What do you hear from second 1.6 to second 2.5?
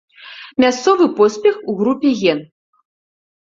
у групе ген.